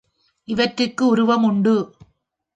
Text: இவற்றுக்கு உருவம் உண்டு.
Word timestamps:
இவற்றுக்கு 0.47 1.03
உருவம் 1.07 1.43
உண்டு. 1.43 1.75